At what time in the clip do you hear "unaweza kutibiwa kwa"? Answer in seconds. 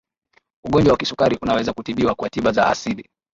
1.41-2.29